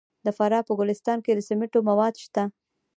د 0.25 0.27
فراه 0.37 0.63
په 0.67 0.73
ګلستان 0.79 1.17
کې 1.25 1.31
د 1.35 1.39
سمنټو 1.47 1.79
مواد 1.89 2.13
شته. 2.23 2.43